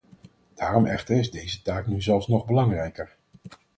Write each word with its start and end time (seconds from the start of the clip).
Daarom 0.55 0.85
echter 0.85 1.17
is 1.17 1.31
deze 1.31 1.61
taak 1.61 1.87
nu 1.87 2.01
zelfs 2.01 2.27
nog 2.27 2.45
belangrijker. 2.45 3.15